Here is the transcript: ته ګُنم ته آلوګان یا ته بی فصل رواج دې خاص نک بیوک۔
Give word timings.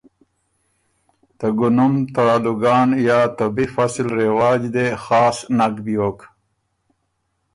ته 1.37 1.47
ګُنم 1.57 1.93
ته 2.13 2.21
آلوګان 2.35 2.89
یا 3.07 3.19
ته 3.37 3.45
بی 3.55 3.65
فصل 3.75 4.07
رواج 4.21 4.61
دې 4.73 4.87
خاص 5.03 5.37
نک 5.57 5.75
بیوک۔ 5.85 6.19